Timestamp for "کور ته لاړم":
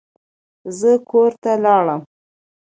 1.09-2.01